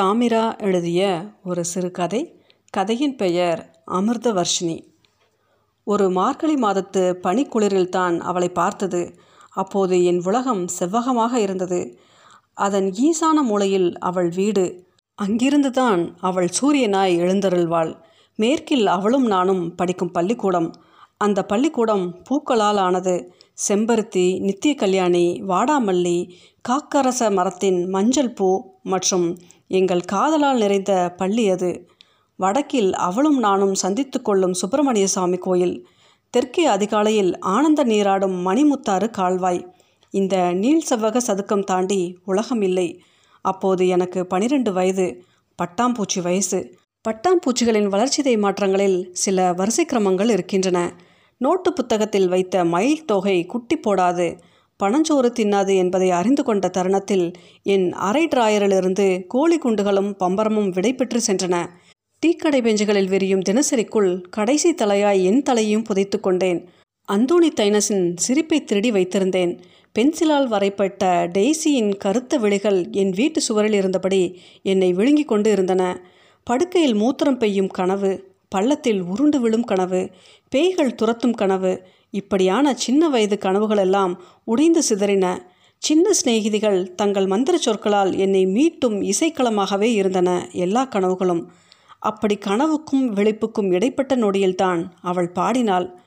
தாமிரா 0.00 0.58
எழுதிய 0.58 1.22
ஒரு 1.44 1.64
சிறுகதை 1.64 2.42
கதையின் 2.70 3.16
பெயர் 3.16 3.82
அமிர்தவர்ஷினி. 3.86 4.84
ஒரு 5.84 6.10
மார்கழி 6.10 6.54
மாதத்து 6.54 7.14
பனிக்குளிரில்தான் 7.22 8.20
அவளை 8.20 8.48
பார்த்தது. 8.48 9.18
அப்போது 9.50 10.04
என் 10.04 10.22
உலகம் 10.24 10.66
செவ்வகமாக 10.78 11.34
இருந்தது. 11.34 11.98
அதன் 12.54 12.94
ஈசான 13.00 13.42
மூலையில் 13.42 13.98
அவள் 13.98 14.28
வீடு. 14.28 14.86
அங்கிருந்துதான் 15.22 16.14
அவள் 16.20 16.48
சூரியனாய் 16.60 17.18
எழுந்தருள்வாள். 17.18 17.94
மேற்கில் 18.36 18.86
அவளும் 18.86 19.26
நானும் 19.26 19.74
படிக்கும் 19.74 20.10
பள்ளிக்கூடம். 20.10 20.72
அந்த 21.16 21.44
பள்ளிக்கூடம் 21.44 22.22
பூக்களால் 22.30 22.76
ஆனது. 22.76 23.34
செம்பருத்தி 23.68 24.40
நித்திய 24.40 24.74
கல்யாணி 24.74 25.42
வாடாமல்லி 25.48 26.30
காக்கரச 26.68 27.32
மரத்தின் 27.32 27.88
மஞ்சள் 27.88 28.32
பூ 28.32 28.70
மற்றும் 28.82 29.38
எங்கள் 29.68 30.00
காதலால் 30.00 30.58
நிறைந்த 30.58 31.14
பள்ளி 31.16 31.48
அது. 31.48 31.88
வடக்கில் 32.36 32.94
அவளும் 32.94 33.38
நானும் 33.38 33.74
சந்தித்து 33.74 34.22
கொள்ளும் 34.22 34.52
சுப்பிரமணிய 34.52 35.06
சாமி 35.06 35.36
கோயில். 35.36 35.86
தெற்கே 36.30 36.64
அதிகாலையில் 36.64 37.38
ஆனந்த 37.38 37.84
நீராடும் 37.84 38.46
மணிமுத்தாறு 38.46 39.10
கால்வாய். 39.10 39.74
இந்த 40.10 40.52
நீள் 40.52 40.82
செவ்வக 40.90 41.16
சதுக்கம் 41.26 41.64
தாண்டி 41.64 42.18
உலகம் 42.24 42.62
இல்லை. 42.62 43.02
அப்போது 43.42 43.88
எனக்கு 43.88 44.26
பனிரெண்டு 44.26 44.72
வயது 44.72 45.24
பட்டாம்பூச்சி 45.62 46.22
வயசு. 46.22 46.78
பட்டாம்பூச்சிகளின் 47.08 47.86
வளர்ச்சிதை 47.86 48.36
மாற்றங்களில் 48.36 49.08
சில 49.12 49.52
வரிசை 49.52 49.86
கிரமங்கள் 49.92 50.30
இருக்கின்றன. 50.30 51.00
நோட்டு 51.36 51.72
புத்தகத்தில் 51.72 52.28
வைத்த 52.28 52.64
மயில் 52.64 53.04
தொகை 53.04 53.46
குட்டி 53.46 53.78
போடாது. 53.78 54.38
பனஞ்சோறு 54.82 55.28
தின்னாது 55.38 55.76
என்பதை 55.76 56.10
அறிந்து 56.10 56.42
கொண்ட 56.44 56.68
தருணத்தில் 56.68 57.32
என் 57.62 57.92
அரை 57.92 58.28
டிராயரிலிருந்து 58.28 59.24
கோழி 59.26 59.58
குண்டுகளும் 59.58 60.10
பம்பரமும் 60.20 60.70
விடைபெற்று 60.70 61.20
சென்றன. 61.26 61.56
டீக்கடை 62.22 62.60
பெஞ்சுகளில் 62.62 63.08
விரியும் 63.08 63.42
தினசரிக்குள் 63.48 64.22
கடைசி 64.30 64.74
தலையாய் 64.74 65.22
என் 65.22 65.42
தலையும் 65.42 65.82
புதைத்து 65.82 66.20
கொண்டேன். 66.20 66.68
அந்தோணி 67.08 67.50
தைனஸின் 67.60 68.16
சிரிப்பை 68.16 68.64
திருடி 68.64 68.90
வைத்திருந்தேன். 68.90 69.58
பென்சிலால் 69.98 70.46
வரைப்பட்ட 70.46 71.26
டெய்ஸியின் 71.26 71.96
கருத்த 71.96 72.36
விழிகள் 72.36 72.90
என் 72.90 73.10
வீட்டு 73.10 73.40
சுவரில் 73.40 73.72
இருந்தபடி 73.72 74.22
என்னை 74.62 74.92
விழுங்கி 74.92 75.24
கொண்டு 75.24 75.50
இருந்தன. 75.50 75.82
படுக்கையில் 76.44 76.94
மூத்திரம் 76.94 77.38
பெய்யும் 77.38 77.68
கனவு 77.68 78.12
பள்ளத்தில் 78.48 79.00
உருண்டு 79.02 79.40
விழும் 79.40 79.64
கனவு 79.64 80.10
பேய்கள் 80.48 80.94
துரத்தும் 80.94 81.34
கனவு 81.34 81.72
இப்படியான 82.10 82.74
சின்ன 82.74 83.08
வயது 83.08 83.38
கனவுகளெல்லாம் 83.40 84.16
உடைந்து 84.44 84.82
சிதறின. 84.88 85.38
சின்ன 85.78 86.10
சிநேகிதிகள் 86.12 86.94
தங்கள் 86.94 87.26
மந்திர 87.26 87.58
சொற்களால் 87.58 88.16
என்னை 88.16 88.46
மீட்டும் 88.46 89.02
இசைக்களமாகவே 89.02 89.90
இருந்தன 89.92 90.48
எல்லா 90.52 90.84
கனவுகளும். 90.84 91.46
அப்படி 91.98 92.38
கனவுக்கும் 92.46 93.12
விழிப்புக்கும் 93.14 93.72
இடைப்பட்ட 93.72 94.16
நொடியில்தான் 94.16 94.84
அவள் 95.00 95.30
பாடினாள். 95.30 95.98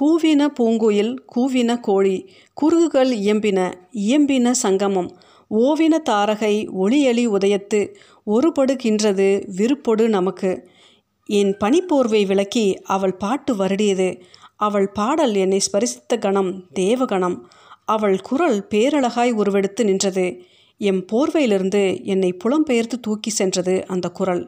கூவின 0.00 0.46
பூங்குயில் 0.60 1.16
கூவின 1.36 1.80
கோழி 1.80 2.30
குருகுகள் 2.54 3.18
இயம்பின 3.18 3.72
இயம்பின 3.92 4.50
சங்கமம். 4.50 5.16
ஓவின 5.50 5.98
தாரகை 6.10 6.68
ஒளியலி 6.80 7.28
உதயத்து 7.28 7.94
ஒருபடுகின்றது 8.26 9.48
விருப்பொடு 9.56 10.08
நமக்கு. 10.08 10.68
என் 11.26 11.56
பனிப்போர்வை 11.56 12.26
விளக்கி 12.26 12.78
அவள் 12.82 13.16
பாட்டு 13.16 13.56
வருடியது. 13.56 14.20
அவள் 14.62 14.88
பாடல் 14.88 15.34
என்னை 15.34 15.60
ஸ்பரிசித்த 15.66 16.18
கணம் 16.18 16.50
தேவகணம். 16.74 17.38
அவள் 17.84 18.18
குரல் 18.20 18.58
பேரழகாய் 18.70 19.32
உருவெடுத்து 19.32 19.84
நின்றது. 19.84 20.26
எம் 20.80 21.02
போர்வையிலிருந்து 21.12 21.82
என்னை 22.04 22.30
புலம்பெயர்த்து 22.44 22.96
தூக்கி 23.00 23.30
சென்றது 23.30 23.74
அந்த 23.86 24.08
குரல். 24.08 24.44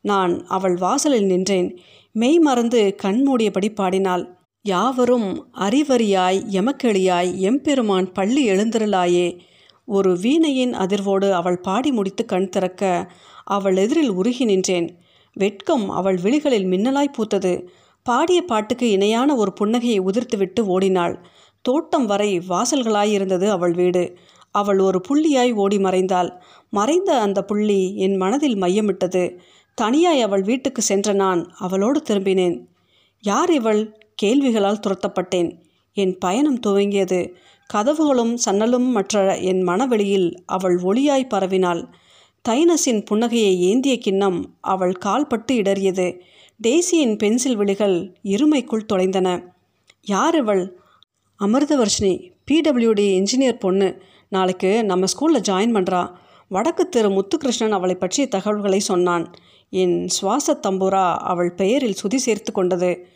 நான் 0.00 0.34
அவள் 0.46 0.76
வாசலில் 0.76 1.26
நின்றேன். 1.26 1.68
மெய் 2.12 2.38
மறந்து 2.38 2.94
கண் 2.94 3.20
மூடியபடி 3.28 3.68
பாடினாள். 3.74 4.24
யாவரும் 4.62 5.30
அறிவறியாய் 5.60 6.40
எமக்கெளியாய் 6.50 7.32
எம்பெருமான் 7.38 8.12
பள்ளி 8.12 8.42
எழுந்திரலாயே 8.50 9.26
ஒரு 9.86 10.10
வீணையின் 10.16 10.74
அதிர்வோடு 10.74 11.28
அவள் 11.30 11.60
பாடி 11.60 11.90
முடித்து 11.92 12.24
கண் 12.24 12.48
திறக்க 12.48 12.82
அவள் 13.44 13.76
எதிரில் 13.76 14.12
உருகி 14.12 14.44
நின்றேன். 14.44 14.88
வெட்கம் 15.36 15.86
அவள் 15.90 16.16
விழிகளில் 16.16 16.66
மின்னலாய் 16.66 17.14
பூத்தது. 17.16 17.52
பாடிய 18.04 18.42
பாட்டுக்கு 18.42 18.90
இணையான 18.90 19.34
ஒரு 19.34 19.52
புன்னகையை 19.60 20.00
உதிர்த்துவிட்டு 20.00 20.60
ஓடினாள். 20.60 21.24
தோட்டம் 21.62 22.06
வரை 22.06 22.38
வாசல்களாயிருந்தது 22.38 23.48
அவள் 23.48 23.72
வீடு. 23.72 24.16
அவள் 24.50 24.78
ஒரு 24.78 25.00
புள்ளியாய் 25.08 25.52
ஓடி 25.52 25.78
மறைந்தாள். 25.78 26.30
மறைந்த 26.70 27.20
அந்த 27.20 27.44
புள்ளி 27.44 27.96
என் 27.96 28.16
மனதில் 28.16 28.56
மையமிட்டது. 28.56 29.38
தனியாய் 29.74 30.20
அவள் 30.20 30.42
வீட்டுக்கு 30.42 30.82
சென்ற 30.82 31.12
நான் 31.12 31.54
அவளோடு 31.58 32.02
திரும்பினேன். 32.10 32.66
யார் 33.20 33.52
இவள்? 33.52 34.00
கேள்விகளால் 34.22 34.80
துரத்தப்பட்டேன். 34.86 35.56
என் 35.92 36.18
பயணம் 36.18 36.60
துவங்கியது. 36.66 37.30
கதவுகளும் 37.74 38.36
சன்னலும் 38.44 38.90
மற்ற 38.90 39.38
என் 39.38 39.62
மனவெளியில் 39.62 40.42
அவள் 40.46 40.78
ஒளியாய் 40.78 41.28
பரவினாள். 41.28 41.88
தைனஸின் 42.48 43.04
புன்னகையை 43.10 43.56
ஏந்திய 43.56 43.98
கிண்ணம் 43.98 44.54
அவள் 44.60 44.92
கால்பட்டு 44.92 45.54
இடறியது. 45.54 46.20
டேசியின் 46.62 47.16
பென்சில் 47.18 47.56
விழிகள் 47.56 48.16
இருமைக்குள் 48.22 48.86
தொலைந்தன. 48.92 49.44
யார் 50.02 50.36
இவள் 50.36 50.78
அமிர்தவர்ஷினி 51.40 52.30
பிடபிள்யூடி 52.50 53.06
இன்ஜினியர் 53.18 53.58
பொண்ணு. 53.58 54.02
நாளைக்கு 54.28 54.84
நம்ம 54.84 55.06
ஸ்கூலில் 55.06 55.42
ஜாயின் 55.48 55.74
பண்ணுறா 55.74 56.12
வடக்கு 56.48 56.88
திரு 56.88 57.08
முத்துகிருஷ்ணன் 57.08 57.70
அவளை 57.70 57.94
பற்றிய 57.94 58.28
தகவல்களை 58.28 58.80
சொன்னான். 58.80 59.34
என் 59.70 60.08
சுவாச 60.08 60.60
தம்பூரா 60.62 61.16
அவள் 61.16 61.52
பெயரில் 61.52 61.94
சுதி 62.02 62.16
சேர்த்து 62.16 62.52
கொண்டது. 62.52 63.06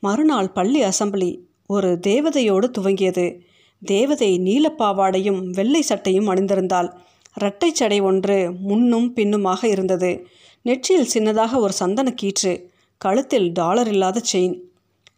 மறுநாள் 0.00 0.50
பள்ளி 0.50 0.82
அசம்பிளி. 0.82 1.38
ஒரு 1.66 1.98
தேவதையோடு 2.06 2.70
துவங்கியது. 2.78 3.40
தேவதை 3.84 4.38
நீலப்பாவாடையும் 4.38 5.50
வெள்ளை 5.50 5.82
சட்டையும் 5.82 6.28
அணிந்திருந்தாள். 6.28 6.92
இரட்டை 7.36 7.70
சடை 7.74 8.00
ஒன்று 8.00 8.52
முன்னும் 8.60 9.12
பின்னுமாக 9.12 9.68
இருந்தது. 9.68 10.26
நெற்றியில் 10.62 11.08
சின்னதாக 11.14 11.56
ஒரு 11.56 11.72
சந்தன 11.72 12.14
கீற்று. 12.22 12.70
கழுத்தில் 12.98 13.52
டாலர் 13.52 13.88
இல்லாத 13.88 14.20
செயின் 14.32 14.60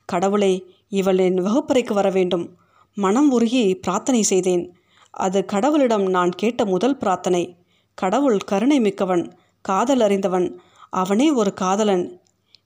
கடவுளே 0.04 0.64
இவள் 0.88 1.18
என் 1.18 1.34
வகுப்பறைக்கு 1.34 1.94
வர 1.94 2.10
வேண்டும். 2.10 2.56
மனம் 2.94 3.30
உருகி 3.30 3.74
பிரார்த்தனை 3.74 4.22
செய்தேன். 4.22 4.74
அது 5.10 5.44
கடவுளிடம் 5.52 6.08
நான் 6.08 6.30
கேட்ட 6.30 6.64
முதல் 6.64 6.96
பிரார்த்தனை. 6.96 7.56
கடவுள் 7.94 8.38
கருணை 8.38 8.80
மிக்கவன் 8.80 9.32
காதல் 9.60 10.00
அறிந்தவன். 10.00 10.60
அவனே 10.90 11.30
ஒரு 11.30 11.54
காதலன். 11.54 12.20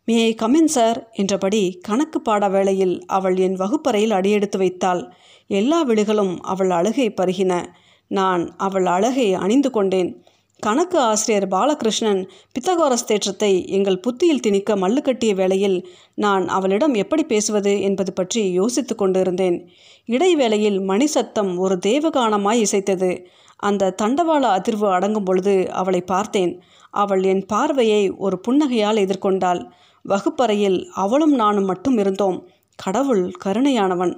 மே 0.05 0.35
கமின் 0.35 0.65
சார் 0.65 1.11
என்றபடி 1.13 1.79
கணக்கு 1.83 2.21
பாட 2.21 2.49
வேளையில் 2.49 3.07
அவள் 3.07 3.37
என் 3.37 3.55
வகுப்பறையில் 3.55 4.11
அடியெடுத்து 4.11 4.59
வைத்தாள். 4.59 5.13
எல்லா 5.47 5.83
விழிகளும் 5.83 6.43
அவள் 6.43 6.71
அழுகை 6.71 7.11
பருகின. 7.11 7.65
நான் 8.07 8.55
அவள் 8.57 8.87
அழகை 8.87 9.35
அணிந்து 9.35 9.71
கொண்டேன். 9.71 10.24
கணக்கு 10.65 10.99
ஆசிரியர் 10.99 11.47
பாலகிருஷ்ணன் 11.49 12.29
பித்தகோரஸ் 12.55 13.09
தேற்றத்தை 13.09 13.67
எங்கள் 13.67 14.01
புத்தியில் 14.01 14.41
திணிக்க 14.41 14.77
மல்லு 14.77 15.01
கட்டிய 15.03 15.35
வேளையில் 15.35 15.89
நான் 16.15 16.49
அவளிடம் 16.49 16.95
எப்படி 16.95 17.25
பேசுவது 17.25 17.81
என்பது 17.81 18.13
பற்றி 18.13 18.51
யோசித்து 18.51 18.95
கொண்டிருந்தேன். 18.95 19.69
இடைவேளையில் 20.05 20.81
மணி 20.81 21.07
சத்தம் 21.07 21.59
ஒரு 21.59 21.79
தேவகானமாய் 21.87 22.65
இசைத்தது. 22.65 23.25
அந்த 23.57 23.95
தண்டவாள 24.03 24.45
அதிர்வு 24.59 24.93
அடங்கும் 24.93 25.25
பொழுது 25.25 25.73
அவளை 25.73 26.01
பார்த்தேன். 26.01 26.63
அவள் 26.91 27.23
என் 27.23 27.47
பார்வையை 27.47 28.11
ஒரு 28.11 28.41
புன்னகையால் 28.49 29.03
எதிர்கொண்டாள். 29.05 29.71
வகுப்பறையில் 30.03 30.91
அவளும் 30.95 31.35
நானும் 31.35 31.65
மட்டும் 31.65 31.99
இருந்தோம். 31.99 32.49
கடவுள் 32.77 33.33
கருணையானவன். 33.45 34.15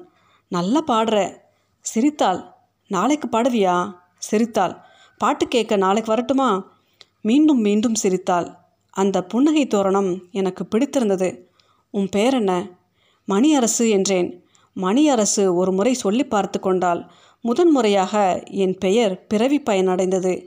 நல்ல 0.48 0.82
பாடுற. 0.86 1.16
சிரித்தாள். 1.80 2.42
நாளைக்கு 2.90 3.28
பாடுவியா? 3.28 3.92
சிரித்தாள். 4.18 4.85
பாட்டு 5.19 5.49
கேட்க 5.49 5.77
நாளைக்கு 5.77 6.15
வரட்டுமா? 6.15 6.72
மீண்டும் 7.21 7.60
மீண்டும் 7.60 7.94
சிரித்தாள். 7.94 8.54
அந்த 8.91 9.24
புன்னகை 9.24 9.66
தோரணம் 9.66 10.22
எனக்கு 10.30 10.66
பிடித்திருந்தது. 10.66 11.51
உன் 11.91 12.09
பேர் 12.09 12.34
என்ன? 12.34 12.71
மணியரசு 13.28 13.91
என்றேன். 13.91 14.45
மணியரசு 14.77 15.54
ஒரு 15.54 15.72
முறை 15.72 15.95
சொல்லி 15.95 16.24
பார்த்து 16.24 16.60
கொண்டால் 16.60 17.10
முதன்முறையாக 17.41 18.42
என் 18.51 18.78
பெயர் 18.78 19.27
பிறவி 19.27 19.60
பயனடைந்தது. 19.60 20.45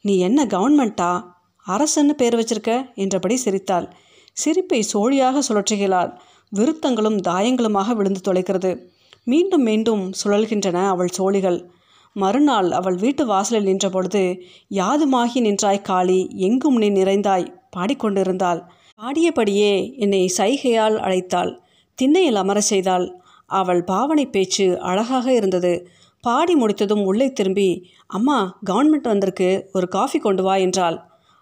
நீ 0.00 0.18
என்ன 0.18 0.44
கவர்மெண்ட்டா? 0.44 1.24
அரசுன்னு 1.66 2.12
பேர் 2.16 2.34
வச்சிருக்க? 2.34 2.94
என்றபடி 2.94 3.36
சிரித்தாள். 3.36 3.94
சிரிப்பை 4.32 4.82
சோழியாக 4.82 5.42
சுழற்றுகிறாள். 5.48 6.18
விருத்தங்களும் 6.56 7.20
தாயங்களுமாக 7.20 7.94
விழுந்து 7.94 8.32
தொலைக்கிறது. 8.32 8.86
மீண்டும் 9.24 9.62
மீண்டும் 9.62 10.12
சுழல்கின்றன 10.24 10.86
அவள் 10.86 11.08
சோழிகள். 11.08 11.71
மறுநாள் 12.12 12.70
அவள் 12.70 12.94
வீட்டு 12.94 13.26
வாசலில் 13.26 13.66
நின்றபொழுது 13.66 14.40
யாதுமாகி 14.70 15.40
நின்றாய் 15.40 15.82
காளி 15.82 16.30
எங்கும் 16.36 16.76
நீ 16.76 16.90
நிறைந்தாய் 16.90 17.46
பாடிக்கொண்டிருந்தாள். 17.76 18.60
பாடியபடியே 19.02 19.96
என்னை 19.96 20.32
சைகையால் 20.36 20.96
அழைத்தாள். 20.98 21.52
திண்ணையில் 21.94 22.34
அமர 22.34 22.60
செய்தாள். 22.60 23.06
அவள் 23.46 23.84
பாவனை 23.84 24.26
பேச்சு 24.26 24.80
அழகாக 24.80 25.32
இருந்தது. 25.32 25.72
பாடி 26.20 26.54
முடித்ததும் 26.54 27.04
உள்ளே 27.04 27.32
திரும்பி 27.32 27.90
அம்மா 28.06 28.58
கவர்மெண்ட் 28.70 29.08
வந்திருக்கு. 29.12 29.68
ஒரு 29.72 29.88
காஃபி 29.88 30.18
கொண்டு 30.18 30.42
வா 30.42 30.54
என்றாள். 30.56 30.98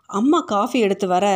அம்மா 0.06 0.40
காஃபி 0.40 0.78
எடுத்து 0.80 1.06
வர. 1.06 1.26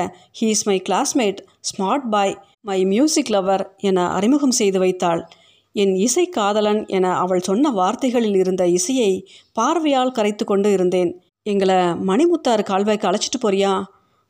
He 0.41 0.45
is 0.45 0.67
my 0.67 0.83
classmate 0.89 1.41
smart 1.69 2.09
boy 2.11 2.39
my 2.61 2.85
music 2.85 3.31
lover 3.31 3.65
என 3.79 4.09
அறிமுகம் 4.11 4.51
செய்து 4.51 4.79
வைத்தாள். 4.79 5.29
என் 5.75 5.94
இசை 5.94 6.25
காதலன் 6.29 6.87
என 6.87 7.06
அவள் 7.17 7.41
சொன்ன 7.41 7.71
வார்த்தைகளில் 7.71 8.35
இருந்த 8.35 8.69
இசையை 8.69 9.11
பார்வையால் 9.53 10.12
கரைத்து 10.12 10.44
கொண்டு 10.44 10.73
இருந்தேன். 10.73 11.11
எங்களை 11.43 11.79
மணிமுத்தாறு 12.09 12.62
கால்வாய்க்கு 12.71 13.09
அழைச்சிட்டு 13.11 13.41
போறியா? 13.43 13.73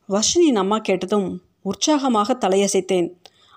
வர்ஷினியின் 0.09 0.61
அம்மா 0.63 0.79
கேட்டதும் 0.79 1.29
உற்சாகமாக 1.63 2.37
தலையசைத்தேன். 2.41 3.09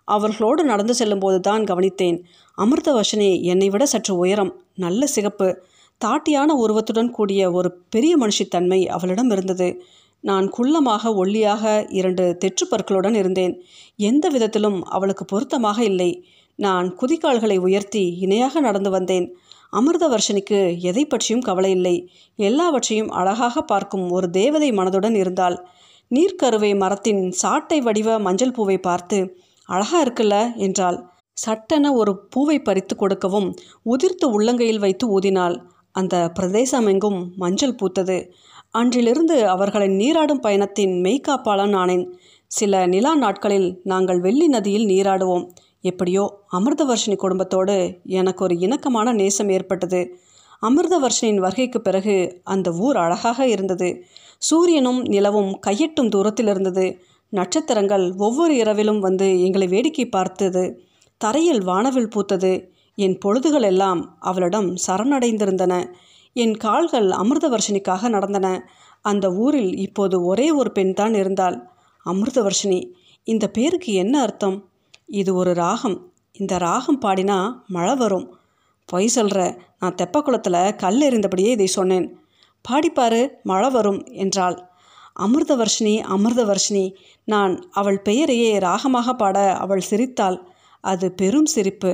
அவர்களோடு 0.08 0.64
நடந்து 0.64 0.94
செல்லும்போது 0.96 1.40
தான் 1.40 1.64
கவனித்தேன். 1.64 2.18
அமிர்த 2.58 2.90
வர்ஷினி 2.94 3.42
என்னை 3.42 3.70
விட 3.70 3.86
சற்று 3.86 4.14
உயரம் 4.18 4.52
நல்ல 4.76 5.06
சிகப்பு 5.06 5.48
தாட்டியான 6.02 6.50
உருவத்துடன் 6.64 7.12
கூடிய 7.12 7.52
ஒரு 7.52 7.70
பெரிய 7.90 8.14
மனுஷித்தன்மை 8.18 8.80
அவளிடம் 8.88 9.30
இருந்தது. 9.30 9.68
நான் 10.24 10.46
குள்ளமாக 10.58 11.14
ஒல்லியாக 11.16 11.64
இரண்டு 11.90 12.38
தெற்றுப்பற்களுடன் 12.42 13.16
இருந்தேன். 13.16 13.54
எந்த 13.96 14.26
விதத்திலும் 14.30 14.80
அவளுக்கு 14.84 15.26
பொருத்தமாக 15.26 15.80
இல்லை. 15.84 16.12
நான் 16.60 16.88
குதிக்கால்களை 17.00 17.58
உயர்த்தி 17.58 18.04
இணையாக 18.20 18.60
நடந்து 18.60 18.90
வந்தேன். 18.90 19.28
அமிர்தவர்ஷனுக்கு 19.74 20.60
எதை 20.82 21.04
பற்றியும் 21.06 21.42
கவலை 21.42 21.72
இல்லை 21.72 21.96
எல்லாவற்றையும் 22.40 23.10
அழகாக 23.10 23.62
பார்க்கும் 23.62 24.06
ஒரு 24.10 24.28
தேவதை 24.30 24.70
மனதுடன் 24.72 25.16
இருந்தாள். 25.16 25.58
நீர்க்கருவை 26.12 26.72
மரத்தின் 26.78 27.32
சாட்டை 27.32 27.82
வடிவ 27.82 28.20
மஞ்சள் 28.20 28.52
பூவை 28.52 28.78
பார்த்து 28.78 29.18
அழகா 29.70 30.04
இருக்குல்ல 30.04 30.36
என்றாள். 30.58 30.98
சட்டென 31.38 31.94
ஒரு 31.94 32.12
பூவை 32.30 32.58
பறித்து 32.60 32.96
கொடுக்கவும் 32.96 33.50
உதிர்த்து 33.86 34.26
உள்ளங்கையில் 34.36 34.80
வைத்து 34.80 35.20
ஊதினாள். 35.20 35.58
அந்த 35.92 36.16
பிரதேசமெங்கும் 36.40 37.20
மஞ்சள் 37.36 37.78
பூத்தது. 37.82 38.18
அன்றிலிருந்து 38.72 39.36
அவர்களின் 39.48 39.96
நீராடும் 39.96 40.40
பயணத்தின் 40.40 40.94
மெய்காப்பாளன் 41.04 41.76
ஆனேன். 41.76 42.06
சில 42.52 42.86
நிலா 42.86 43.16
நாட்களில் 43.16 43.70
நாங்கள் 43.84 44.20
வெள்ளி 44.20 44.48
நதியில் 44.48 44.86
நீராடுவோம். 44.86 45.46
எப்படியோ 45.88 46.40
அமிர்தவர்ஷினி 46.52 47.16
குடும்பத்தோடு 47.16 48.00
எனக்கு 48.06 48.44
ஒரு 48.44 48.58
இணக்கமான 48.58 49.14
நேசம் 49.14 49.50
ஏற்பட்டது. 49.50 50.20
அமிர்தவர்ஷனின் 50.62 51.36
வருகைக்கு 51.36 51.82
பிறகு 51.82 52.42
அந்த 52.44 52.72
ஊர் 52.72 52.98
அழகாக 52.98 53.48
இருந்தது. 53.48 54.04
சூரியனும் 54.38 55.02
நிலவும் 55.02 55.60
கையெட்டும் 55.68 56.10
தூரத்தில் 56.10 56.48
இருந்தது. 56.48 57.00
நட்சத்திரங்கள் 57.30 58.14
ஒவ்வொரு 58.18 58.56
இரவிலும் 58.56 59.00
வந்து 59.00 59.44
எங்களை 59.44 59.68
வேடிக்கை 59.68 60.06
பார்த்தது. 60.06 60.82
தரையில் 61.18 61.64
வானவில் 61.64 62.08
பூத்தது. 62.08 62.70
என் 62.96 63.18
பொழுதுகள் 63.26 63.62
எல்லாம் 63.62 64.18
அவளிடம் 64.20 64.76
சரணடைந்திருந்தன. 64.88 65.94
என் 66.34 66.56
கால்கள் 66.56 67.10
அமிர்தவர்ஷினிக்காக 67.10 68.10
நடந்தன. 68.10 68.70
அந்த 69.02 69.34
ஊரில் 69.34 69.78
இப்போது 69.78 70.26
ஒரே 70.26 70.52
ஒரு 70.52 70.72
பெண் 70.72 70.94
தான் 70.94 71.14
இருந்தாள். 71.14 71.68
அமிர்தவர்ஷினி 72.06 72.92
இந்த 73.24 73.48
பேருக்கு 73.48 73.94
என்ன 73.94 74.22
அர்த்தம்? 74.22 74.67
இது 75.10 75.36
ஒரு 75.36 75.54
ராகம். 75.54 75.98
இந்த 76.34 76.58
ராகம் 76.58 77.02
பாடினா 77.02 77.38
மழை 77.68 77.96
வரும். 77.96 78.26
பொய் 78.86 79.08
சொல்கிற 79.08 79.42
நான் 79.80 79.96
தெப்பக்குளத்தில் 79.96 80.76
கல் 80.76 81.02
எறிந்தபடியே 81.02 81.52
இதை 81.52 81.68
சொன்னேன். 81.68 82.08
பாடிப்பாரு 82.66 83.22
மழை 83.44 83.70
வரும் 83.70 84.06
என்றாள். 84.06 84.58
அமிர்தவர்ஷினி 85.20 85.94
அமிர்தவர்ஷினி 86.16 86.84
நான் 87.24 87.54
அவள் 87.72 88.02
பெயரையே 88.02 88.58
ராகமாக 88.58 89.14
பாட 89.14 89.38
அவள் 89.56 89.80
சிரித்தாள். 89.80 90.38
அது 90.84 91.12
பெரும் 91.12 91.46
சிரிப்பு. 91.46 91.92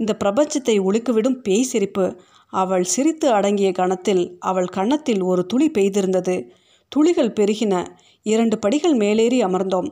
இந்த 0.00 0.16
பிரபஞ்சத்தை 0.24 0.76
ஒழுக்குவிடும் 0.80 1.38
பேய் 1.42 1.62
சிரிப்பு. 1.62 2.06
அவள் 2.52 2.84
சிரித்து 2.84 3.30
அடங்கிய 3.30 3.72
கணத்தில் 3.72 4.36
அவள் 4.40 4.66
கன்னத்தில் 4.66 5.22
ஒரு 5.22 5.46
துளி 5.46 5.70
பெய்திருந்தது. 5.70 6.36
துளிகள் 6.88 7.32
பெருகின. 7.32 7.86
இரண்டு 8.22 8.58
படிகள் 8.58 8.94
மேலேறி 8.94 9.44
அமர்ந்தோம். 9.44 9.88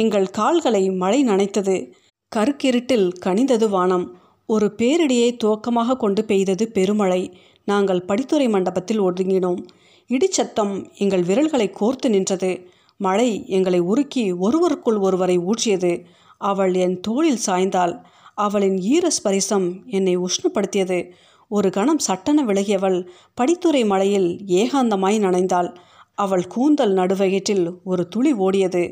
எங்கள் 0.00 0.30
கால்களை 0.30 0.90
மழை 0.90 1.24
நனைத்தது. 1.24 1.92
கருக்கிருட்டில் 2.36 3.06
கனிந்தது 3.26 3.68
வானம். 3.68 4.16
ஒரு 4.46 4.74
பேரிடியை 4.78 5.28
துவக்கமாக 5.44 5.96
கொண்டு 5.96 6.24
பெய்தது 6.24 6.64
பெருமழை. 6.72 7.36
நாங்கள் 7.64 8.04
படித்துறை 8.08 8.48
மண்டபத்தில் 8.48 9.00
ஒதுங்கினோம் 9.00 9.62
இடிச்சத்தம் 10.10 10.74
எங்கள் 10.98 11.22
விரல்களை 11.22 11.70
கோர்த்து 11.80 12.08
நின்றது. 12.08 12.50
மழை 12.96 13.48
எங்களை 13.48 13.80
உருக்கி 13.80 14.32
ஒருவருக்குள் 14.32 15.00
ஒருவரை 15.00 15.38
ஊற்றியது. 15.38 16.04
அவள் 16.38 16.74
என் 16.74 17.00
தோளில் 17.00 17.42
சாய்ந்தாள். 17.46 17.94
அவளின் 18.34 18.78
ஈர 18.78 19.08
ஸ்பரிசம் 19.08 19.66
என்னை 19.86 20.18
உஷ்ணப்படுத்தியது. 20.18 21.10
ஒரு 21.48 21.70
கணம் 21.70 21.98
சட்டென 21.98 22.44
விலகியவள் 22.44 23.06
படித்துறை 23.40 23.86
மலையில் 23.86 24.30
ஏகாந்தமாய் 24.46 25.18
நனைந்தாள். 25.26 25.76
அவள் 26.14 26.46
கூந்தல் 26.46 26.92
நடுவயிற்றில் 26.92 27.66
ஒரு 27.84 28.08
துளி 28.08 28.34
ஓடியது. 28.34 28.84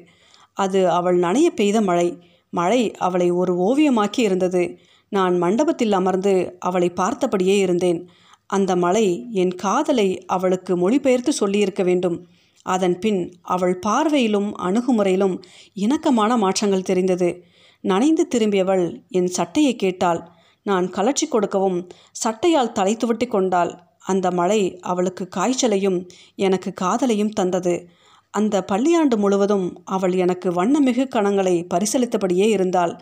அது 0.54 0.90
அவள் 0.90 1.18
நனைய 1.18 1.46
பெய்த 1.46 1.80
மழை. 1.80 2.22
மழை 2.50 2.92
அவளை 2.92 3.30
ஒரு 3.30 3.52
ஓவியமாக்கி 3.56 4.18
இருந்தது. 4.18 4.78
நான் 5.08 5.38
மண்டபத்தில் 5.38 5.92
அமர்ந்து 5.92 6.56
அவளை 6.58 6.92
பார்த்தபடியே 6.96 7.56
இருந்தேன். 7.58 8.08
அந்த 8.46 8.76
மலை 8.76 9.30
என் 9.32 9.54
காதலை 9.54 10.24
அவளுக்கு 10.26 10.76
மொழிபெயர்த்து 10.76 11.32
சொல்லியிருக்க 11.32 11.82
வேண்டும். 11.82 12.26
அதன் 12.62 12.98
பின் 12.98 13.32
அவள் 13.40 13.78
பார்வையிலும் 13.86 14.50
அணுகுமுறையிலும் 14.62 15.42
இணக்கமான 15.74 16.36
மாற்றங்கள் 16.36 16.82
தெரிந்தது. 16.82 17.44
நனைந்து 17.80 18.28
திரும்பியவள் 18.28 19.02
என் 19.08 19.26
சட்டையை 19.26 19.76
கேட்டாள். 19.76 20.28
நான் 20.62 20.86
கலற்றி 20.90 21.28
கொடுக்கவும் 21.28 21.88
சட்டையால் 22.24 22.72
தலை 22.72 22.96
கொண்டாள். 23.28 23.72
அந்த 23.98 24.30
மழை 24.30 24.78
அவளுக்கு 24.80 25.28
காய்ச்சலையும் 25.36 26.06
எனக்கு 26.34 26.74
காதலையும் 26.80 27.28
தந்தது. 27.28 27.88
அந்த 28.34 28.64
பள்ளியாண்டு 28.72 29.16
முழுவதும் 29.16 29.66
அவள் 29.84 30.14
எனக்கு 30.14 30.48
வண்ணமிகு 30.50 31.04
கணங்களை 31.08 31.54
பரிசளித்தபடியே 31.74 32.46
இருந்தாள். 32.48 32.94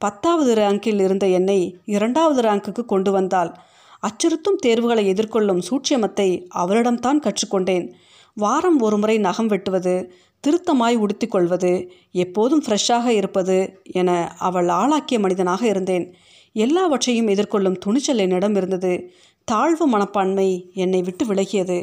பத்தாவது 0.00 0.52
ரேங்கில் 0.54 1.00
இருந்த 1.00 1.26
என்னை 1.38 1.60
இரண்டாவது 1.84 2.40
ரேங்குக்கு 2.48 2.84
கொண்டு 2.84 3.10
வந்தாள். 3.12 3.50
அச்சுறுத்தும் 4.00 4.58
தேர்வுகளை 4.58 5.04
எதிர்கொள்ளும் 5.12 5.62
சூட்சியமத்தை 5.68 6.28
அவளிடம்தான் 6.54 7.22
கற்றுக்கொண்டேன். 7.26 7.86
வாரம் 8.36 8.78
ஒரு 8.80 8.96
முறை 8.98 9.16
நகம் 9.18 9.46
வெட்டுவது 9.46 9.94
திருத்தமாய் 10.44 10.96
உடுத்திக்கொள்வது 10.98 11.72
எப்போதும் 12.12 12.62
ஃப்ரெஷ்ஷாக 12.64 13.06
இருப்பது 13.06 13.56
என 13.92 14.10
அவள் 14.38 14.68
ஆளாக்கிய 14.80 15.18
மனிதனாக 15.20 15.62
இருந்தேன். 15.66 16.06
எல்லாவற்றையும் 16.56 17.28
எதிர்கொள்ளும் 17.28 17.78
துணிச்சல் 17.78 18.18
என்னிடம் 18.18 18.54
இருந்தது. 18.54 18.92
தாழ்வு 19.48 19.86
மனப்பான்மை 19.86 20.48
என்னை 20.74 21.00
விட்டு 21.02 21.24
விலகியது. 21.26 21.78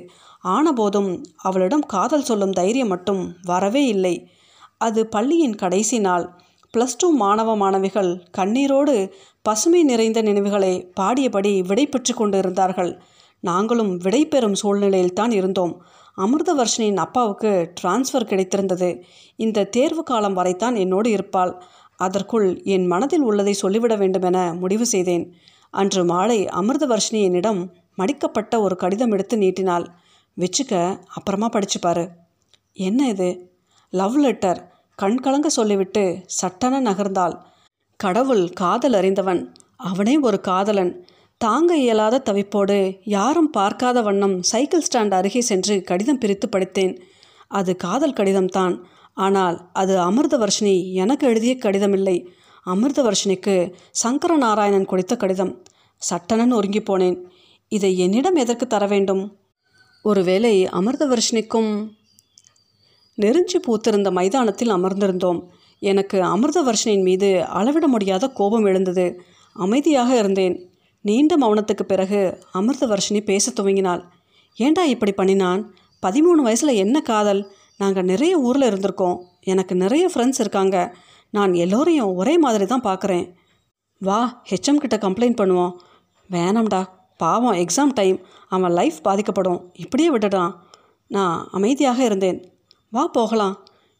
ஆனபோதும் 0.47 1.23
அவளிடம் 1.35 1.85
காதல் 1.85 2.23
சொல்லும் 2.23 2.51
தைரியம் 2.51 2.87
மட்டும் 2.87 3.35
வரவே 3.43 3.85
இல்லை. 3.85 4.29
அது 4.77 5.07
பள்ளியின் 5.07 5.55
கடைசி 5.55 5.99
நாள். 5.99 6.33
ப்ளஸ் 6.77 6.97
டூ 6.97 7.11
மாணவ 7.11 7.55
மாணவிகள் 7.55 8.23
கண்ணீரோடு 8.37 9.11
பசுமை 9.41 9.83
நிறைந்த 9.83 10.21
நினைவுகளை 10.21 10.91
பாடியபடி 10.99 11.67
விடை 11.67 11.87
பெற்று 11.87 12.13
கொண்டிருந்தார்கள். 12.13 13.01
நாங்களும் 13.39 13.97
விடை 13.97 14.25
பெறும் 14.25 14.53
சூழ்நிலையில் 14.53 15.13
தான் 15.13 15.31
இருந்தோம். 15.31 15.81
அமிர்தவர்ஷனின் 16.17 16.95
அப்பாவுக்கு 16.95 17.71
டிரான்ஸ்ஃபர் 17.81 18.29
கிடைத்திருந்தது. 18.29 19.01
இந்த 19.35 19.63
தேர்வு 19.63 20.03
காலம் 20.03 20.33
வரைத்தான் 20.33 20.75
என்னோடு 20.75 21.09
இருப்பாள். 21.09 21.61
அதற்குள் 21.95 22.61
என் 22.63 22.85
மனதில் 22.85 23.21
உள்ளதை 23.21 23.53
சொல்லிவிட 23.53 23.95
வேண்டுமென 23.95 24.53
முடிவு 24.53 24.85
செய்தேன். 24.85 25.31
அன்று 25.69 26.05
மாலை 26.05 26.45
அமிர்தவர்ஷினி 26.45 27.21
என்னிடம் 27.23 27.71
மடிக்கப்பட்ட 27.97 28.59
ஒரு 28.59 28.75
கடிதம் 28.75 29.11
எடுத்து 29.11 29.37
நீட்டினாள். 29.37 29.85
வச்சுக்க 30.37 30.99
அப்புறமா 31.13 31.49
படிச்சுப்பாரு 31.49 32.05
என்ன 32.73 33.07
இது? 33.07 33.29
லவ் 33.89 34.17
லெட்டர் 34.17 34.59
கண் 34.95 35.17
கலங்க 35.17 35.49
சொல்லிவிட்டு 35.49 36.03
சட்டென 36.25 36.81
நகர்ந்தாள். 36.81 37.35
கடவுள் 37.99 38.49
காதல் 38.49 38.93
அறிந்தவன். 38.93 39.41
அவனே 39.75 40.17
ஒரு 40.17 40.41
காதலன். 40.41 41.05
தாங்க 41.37 41.77
இயலாத 41.77 42.21
தவிப்போடு 42.25 42.77
யாரும் 43.03 43.49
பார்க்காத 43.49 44.01
வண்ணம் 44.01 44.35
சைக்கிள் 44.41 44.83
ஸ்டாண்ட் 44.91 45.13
அருகே 45.13 45.41
சென்று 45.41 45.83
கடிதம் 45.83 46.17
பிரித்து 46.17 46.49
படித்தேன். 46.49 46.93
அது 47.47 47.75
காதல் 47.75 48.13
கடிதம்தான். 48.13 48.75
ஆனால் 49.13 49.69
அது 49.73 49.93
அமிர்தவர்ஷினி 49.99 50.75
எனக்கு 50.93 51.27
எழுதிய 51.27 51.55
கடிதமில்லை. 51.55 52.17
அமிர்தவர்ஷினிக்கு 52.65 53.55
சங்கர 53.91 54.37
நாராயணன் 54.37 54.85
கொடுத்த 54.85 55.15
கடிதம். 55.15 55.53
சட்டனன் 56.01 56.51
ஒருங்கி 56.51 56.79
போனேன். 56.79 57.17
இதை 57.71 57.97
என்னிடம் 57.97 58.35
எதற்கு 58.35 58.67
தர 58.67 58.85
வேண்டும்? 58.85 59.23
ஒருவேளை 60.03 60.65
அமிர்தவர்ஷினிக்கும் 60.65 61.89
நெருஞ்சி 63.15 63.59
பூத்திருந்த 63.59 64.11
மைதானத்தில் 64.11 64.71
அமர்ந்திருந்தோம். 64.71 65.39
எனக்கு 65.79 66.21
அமிர்தவர்ஷனின் 66.21 67.03
மீது 67.03 67.45
அளவிட 67.45 67.87
முடியாத 67.87 68.27
கோபம் 68.27 68.65
எழுந்தது. 68.65 69.21
அமைதியாக 69.53 70.17
இருந்தேன். 70.17 70.69
நீண்ட 71.01 71.37
மௌனத்துக்கு 71.37 71.83
பிறகு 71.83 72.39
அமிர்தவர்ஷினி 72.53 73.21
பேச 73.23 73.51
துவங்கினாள். 73.51 74.03
ஏண்டா 74.55 74.83
இப்படி 74.83 75.11
பண்ணினான்? 75.11 75.73
பதிமூணு 76.07 76.41
வயசில் 76.41 76.79
என்ன 76.83 77.01
காதல்? 77.01 77.51
நாங்கள் 77.77 78.03
நிறைய 78.03 78.39
ஊரில் 78.39 78.69
இருந்திருக்கோம். 78.73 79.17
எனக்கு 79.41 79.75
நிறைய 79.75 80.09
ஃப்ரெண்ட்ஸ் 80.13 80.39
இருக்காங்க. 80.39 80.95
நான் 81.29 81.53
எல்லோரையும் 81.53 82.15
ஒரே 82.15 82.37
மாதிரி 82.37 82.65
தான் 82.65 82.81
பார்க்குறேன் 82.81 83.33
வா 83.99 84.43
ஹெச்எம் 84.49 84.75
கிட்ட 84.75 84.97
கம்ப்ளைண்ட் 84.97 85.39
பண்ணுவோம். 85.41 85.73
வேணாம்டா. 86.29 86.85
பாவம் 87.23 87.59
எக்ஸாம் 87.63 87.93
டைம் 87.93 88.17
அவன் 88.51 88.73
லைஃப் 88.79 88.97
பாதிக்கப்படும். 89.03 89.59
இப்படியே 89.75 90.09
விட்டுடான் 90.11 90.53
நான் 91.11 91.37
அமைதியாக 91.51 91.99
இருந்தேன். 92.03 92.39
வா 92.93 93.03
போகலாம். 93.17 93.55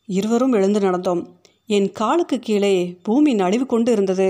இருவரும் 0.10 0.54
எழுந்து 0.54 0.80
நடந்தோம். 0.80 1.22
என் 1.70 1.90
காலுக்கு 1.92 2.38
கீழே 2.40 2.76
பூமி 3.04 3.32
நடிவு 3.36 3.66
கொண்டு 3.66 3.90
இருந்தது. 3.92 4.28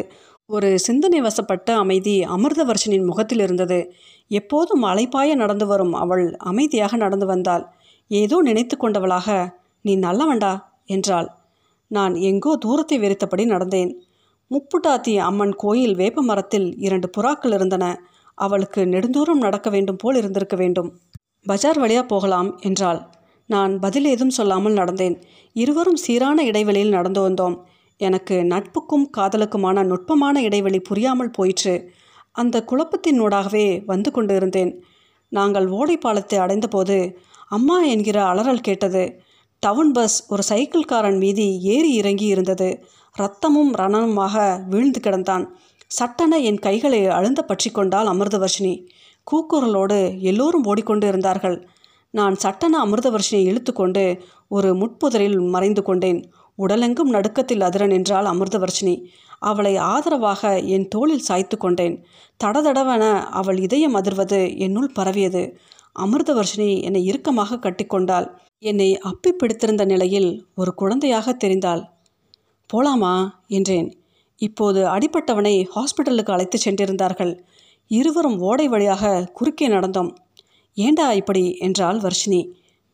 ஒரு 0.50 0.69
சிந்தனை 0.79 1.19
வசப்பட்ட 1.21 1.69
அமைதி 1.75 2.15
அமிர்தவர்ஷனின் 2.35 3.07
முகத்தில் 3.09 3.43
இருந்தது. 3.45 3.79
எப்போதும் 4.31 4.83
அலைப்பாய 4.83 5.35
நடந்து 5.35 5.65
வரும் 5.67 5.93
அவள் 5.93 6.25
அமைதியாக 6.50 6.97
நடந்து 6.97 7.25
வந்தாள். 7.25 7.63
ஏதோ 8.12 8.38
நினைத்து 8.41 8.75
கொண்டவளாக 8.77 9.27
நீ 9.85 9.93
நல்லவண்டா 9.97 10.53
என்றாள். 10.85 11.29
நான் 11.91 12.13
எங்கோ 12.29 12.51
தூரத்தை 12.55 12.97
வெறித்தபடி 13.00 13.43
நடந்தேன். 13.45 13.91
முப்புட்டாத்தி 14.51 15.13
அம்மன் 15.19 15.55
கோயில் 15.55 15.95
வேப்ப 15.95 16.23
மரத்தில் 16.23 16.67
இரண்டு 16.77 17.07
புறாக்கள் 17.15 17.53
இருந்தன. 17.53 17.85
அவளுக்கு 18.37 18.81
நெடுந்தூரம் 18.85 19.43
நடக்க 19.45 19.69
வேண்டும் 19.69 19.95
போல் 19.95 20.15
இருந்திருக்க 20.15 20.55
வேண்டும். 20.55 20.89
பஜார் 21.45 21.79
வழியாக 21.79 22.05
போகலாம் 22.05 22.49
என்றாள். 22.59 23.01
நான் 23.49 23.79
பதில் 23.79 24.05
ஏதும் 24.05 24.29
சொல்லாமல் 24.29 24.73
நடந்தேன். 24.73 25.15
இருவரும் 25.55 25.95
சீரான 25.95 26.43
இடைவெளியில் 26.43 26.89
நடந்து 26.89 27.29
வந்தோம். 27.29 27.57
எனக்கு 27.97 28.35
நட்புக்கும் 28.43 29.05
காதலுக்குமான 29.17 29.83
நுட்பமான 29.83 30.41
இடைவெளி 30.41 30.79
புரியாமல் 30.79 31.29
போயிற்று. 31.29 31.91
அந்த 32.31 32.65
குழப்பத்தினூடாகவே 32.71 33.85
வந்து 33.85 34.11
கொண்டு 34.11 34.35
இருந்தேன் 34.35 34.83
நாங்கள் 35.29 35.67
ஓடைப்பாலத்தை 35.69 36.37
அடைந்தபோது 36.37 36.97
அம்மா 37.47 37.77
என்கிற 37.83 38.17
அலறல் 38.25 38.59
கேட்டது. 38.59 39.03
டவுன் 39.59 39.91
பஸ் 39.91 40.17
ஒரு 40.27 40.43
சைக்கிள்காரன் 40.49 41.17
மீதி 41.17 41.59
ஏறி 41.61 41.91
இறங்கி 41.93 42.25
இருந்தது. 42.25 42.69
ரத்தமும் 43.15 43.71
ரணமுமாக 43.77 44.35
வீழ்ந்து 44.69 44.99
கிடந்தான். 44.99 45.45
சட்டென 45.97 46.38
என் 46.39 46.59
கைகளை 46.59 47.05
அழுந்த 47.05 47.41
பற்றி 47.41 47.69
கொண்டால் 47.71 48.07
அமிர்தவர்ஷினி. 48.07 48.88
கூக்குரலோடு 49.27 50.21
எல்லோரும் 50.21 50.63
ஓடிக்கொண்டு 50.63 51.07
இருந்தார்கள். 51.07 51.67
நான் 52.09 52.35
சட்டன 52.35 52.85
அமிர்தவர்ஷினியை 52.85 53.45
இழுத்துக்கொண்டு 53.51 54.19
ஒரு 54.47 54.75
முட்புதரில் 54.75 55.50
மறைந்து 55.50 55.83
கொண்டேன். 55.83 56.29
உடலெங்கும் 56.59 57.13
நடுக்கத்தில் 57.15 57.62
அதிர 57.62 57.85
நின்றாள் 57.88 58.25
அமிர்தவர்ஷினி. 58.25 59.03
அவளை 59.39 59.75
ஆதரவாக 59.75 60.59
என் 60.59 60.88
தோளில் 60.88 61.19
சாய்த்து 61.19 61.57
கொண்டேன். 61.57 62.03
தடதடவென 62.43 63.19
அவள் 63.31 63.57
இதயம் 63.57 63.95
அதிர்வது 63.95 64.57
என்னுள் 64.57 64.91
பரவியது. 64.93 65.57
அமிர்தவர்ஷினி 66.00 66.83
என்னை 66.83 67.05
இறுக்கமாக 67.05 67.55
கட்டிக்கொண்டாள் 67.55 68.27
என்னை 68.59 69.00
அப்பி 69.03 69.29
பிடித்திருந்த 69.29 69.85
நிலையில் 69.85 70.29
ஒரு 70.55 70.73
குழந்தையாக 70.73 71.38
தெரிந்தாள். 71.43 71.83
போலாமா? 72.73 73.29
என்றேன். 73.47 73.89
இப்போது 74.43 74.81
அடிப்பட்டவனை 74.88 75.55
ஹாஸ்பிட்டலுக்கு 75.75 76.31
அழைத்து 76.31 76.57
சென்றிருந்தார்கள். 76.65 77.33
இருவரும் 77.88 78.39
ஓடை 78.39 78.67
வழியாக 78.67 79.31
குறுக்கே 79.33 79.67
நடந்தோம். 79.67 80.12
ஏண்டா 80.77 81.12
இப்படி? 81.12 81.43
என்றாள் 81.57 82.00
வர்ஷினி. 82.00 82.41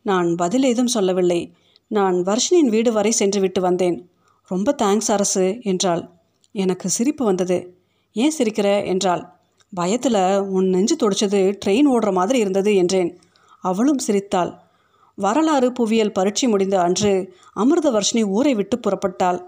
நான் 0.06 0.36
பதில் 0.36 0.64
ஏதும் 0.64 0.88
சொல்லவில்லை. 0.88 1.42
நான் 1.88 2.16
வர்ஷினியின் 2.16 2.70
வீடு 2.70 2.92
வரை 2.92 3.12
சென்று 3.12 3.40
விட்டு 3.42 3.62
வந்தேன். 3.62 3.98
ரொம்ப 4.48 4.76
தேங்க்ஸ் 4.82 5.12
அரசு 5.12 5.46
என்றாள். 5.62 6.04
எனக்கு 6.52 6.90
சிரிப்பு 6.90 7.26
வந்தது. 7.26 7.58
ஏன் 8.14 8.36
சிரிக்கிற? 8.38 8.86
என்றாள். 8.86 9.24
பயத்தில் 9.74 10.22
உன் 10.50 10.70
நெஞ்சு 10.70 10.96
துடைச்சது 10.96 11.42
ட்ரெயின் 11.66 11.90
ஓடுற 11.90 12.12
மாதிரி 12.12 12.40
இருந்தது 12.40 12.76
என்றேன். 12.76 13.12
அவளும் 13.64 13.98
சிரித்தாள். 13.98 14.52
வரலாறு 15.16 15.72
புவியியல் 15.72 16.12
பரீட்சை 16.12 16.50
முடிந்த 16.50 16.82
அன்று 16.82 17.14
அமிர்த 17.54 17.88
வர்ஷினி 17.92 18.24
ஊரை 18.28 18.54
விட்டு 18.54 18.78
புறப்பட்டாள். 18.78 19.40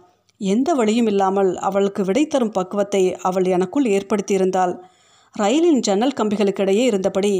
எந்த 0.41 0.74
வழியும் 0.74 1.05
இல்லாமல் 1.05 1.57
அவளுக்கு 1.57 2.03
விடை 2.03 2.27
தரும் 2.27 2.51
பக்குவத்தை 2.51 3.15
அவள் 3.21 3.43
எனக்குள் 3.45 3.86
ஏற்படுத்தியிருந்தாள். 3.86 4.74
ரயிலின் 5.36 5.79
ஜன்னல் 5.79 6.17
கம்பிகளுக்கிடையே 6.21 6.83
இருந்தபடி 6.86 7.33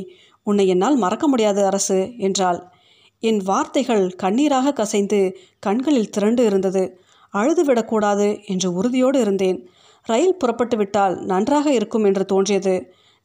உன்னை 0.44 0.68
என்னால் 0.68 0.96
மறக்க 0.96 1.28
முடியாத 1.28 1.66
அரசு 1.66 2.14
என்றாள். 2.18 2.60
என் 3.20 3.38
வார்த்தைகள் 3.38 4.16
கண்ணீராக 4.24 4.74
கசைந்து 4.74 5.20
கண்களில் 5.60 6.10
திரண்டு 6.10 6.46
இருந்தது. 6.46 6.84
அழுதுவிடக்கூடாது 7.34 8.44
என்று 8.46 8.74
உறுதியோடு 8.74 9.20
இருந்தேன். 9.20 9.60
ரயில் 10.04 10.38
புறப்பட்டு 10.38 10.78
விட்டால் 10.78 11.16
நன்றாக 11.24 11.68
இருக்கும் 11.74 12.04
என்று 12.04 12.26
தோன்றியது. 12.26 12.76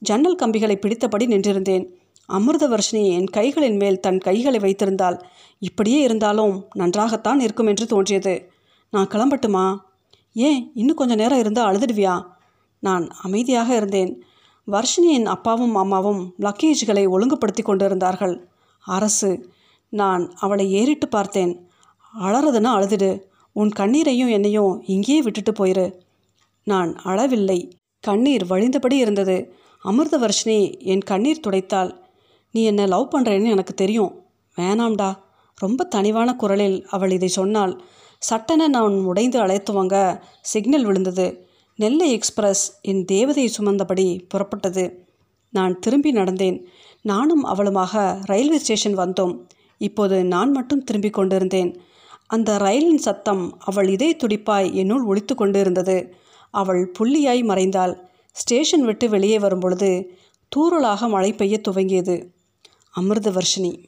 ஜன்னல் 0.02 0.34
கம்பிகளை 0.34 0.76
பிடித்தபடி 0.80 1.26
நின்றிருந்தேன். 1.26 1.86
அமிர்தவர்ஷினி 2.28 3.02
என் 3.10 3.30
கைகளின் 3.36 3.76
மேல் 3.76 4.00
தன் 4.00 4.18
கைகளை 4.18 4.58
வைத்திருந்தால் 4.58 5.16
இப்படியே 5.58 6.00
இருந்தாலும் 6.00 6.54
நன்றாகத்தான் 6.74 7.40
இருக்கும் 7.40 7.66
என்று 7.66 7.86
தோன்றியது. 7.86 8.34
நான் 8.90 9.06
கிளம்பட்டுமா? 9.06 9.76
ஏன் 10.32 10.70
இன்னும் 10.74 10.96
கொஞ்சம் 10.96 11.16
நேரம் 11.16 11.38
இருந்தால் 11.38 11.74
அழுதுடுவியா? 11.74 12.24
நான் 12.78 13.08
அமைதியாக 13.22 13.76
இருந்தேன். 13.76 14.22
வர்ஷினியின் 14.66 15.24
அப்பாவும் 15.24 15.74
அம்மாவும் 15.74 16.34
லக்கேஜ்களை 16.40 17.08
ஒழுங்குபடுத்தி 17.08 17.62
கொண்டிருந்தார்கள். 17.62 18.48
அரசு 18.84 19.48
நான் 19.88 20.32
அவளை 20.38 20.72
ஏறிட்டு 20.72 21.08
பார்த்தேன். 21.08 21.68
அழறதுன்னா 22.20 22.68
அழுதுடு. 22.68 23.20
உன் 23.52 23.70
கண்ணீரையும் 23.76 24.30
என்னையும் 24.30 24.82
இங்கேயே 24.86 25.22
விட்டுட்டு 25.22 25.52
போயிரு. 25.52 25.92
நான் 26.64 26.94
அழவில்லை. 27.04 27.70
கண்ணீர் 28.00 28.46
வழிந்தபடி 28.46 28.92
இருந்தது. 28.92 29.54
அமிர்தவர்ஷினி 29.84 30.78
என் 30.78 31.00
கண்ணீர் 31.00 31.40
துடைத்தாள். 31.46 31.96
நீ 32.52 32.64
என்ன 32.64 32.86
லவ் 32.86 33.08
பண்ணுறேன்னு 33.12 33.50
எனக்கு 33.50 33.74
தெரியும். 33.74 34.24
வேணாம்டா. 34.56 35.14
ரொம்ப 35.54 35.84
தனிவான 35.84 36.36
குரலில் 36.36 36.86
அவள் 36.90 37.10
இதை 37.10 37.28
சொன்னாள். 37.28 37.80
சட்டென 38.18 38.68
நான் 38.68 38.92
உடைந்து 38.92 39.40
அழைத்துவாங்க. 39.40 40.20
சிக்னல் 40.40 40.84
விழுந்தது. 40.84 41.46
நெல்லை 41.76 42.12
எக்ஸ்பிரஸ் 42.12 42.78
என் 42.82 43.04
தேவதையை 43.12 43.48
சுமந்தபடி 43.58 44.28
புறப்பட்டது. 44.34 44.92
நான் 45.50 45.78
திரும்பி 45.78 46.12
நடந்தேன். 46.12 46.62
நானும் 47.02 47.44
அவளுமாக 47.44 48.20
ரயில்வே 48.24 48.58
ஸ்டேஷன் 48.58 48.98
வந்தோம். 48.98 49.38
இப்போது 49.78 50.24
நான் 50.24 50.50
மட்டும் 50.50 50.84
திரும்பி 50.84 51.10
கொண்டிருந்தேன். 51.10 51.80
அந்த 52.26 52.56
ரயிலின் 52.56 52.98
சத்தம் 52.98 53.56
அவள் 53.58 53.88
இதய 53.88 54.16
துடிப்பாய் 54.16 54.72
என்னுள் 54.72 55.02
ஒழித்து 55.02 55.34
கொண்டிருந்தது. 55.34 56.14
அவள் 56.50 56.92
புள்ளியாய் 56.98 57.44
மறைந்தாள். 57.44 57.96
ஸ்டேஷன் 58.32 58.84
விட்டு 58.84 59.08
வெளியே 59.08 59.38
வரும்பொழுது 59.38 60.18
தூறலாக 60.56 61.08
மழை 61.08 61.32
பெய்ய 61.32 61.60
துவங்கியது. 61.68 62.26
அமிர்தவர்ஷினி. 63.00 63.84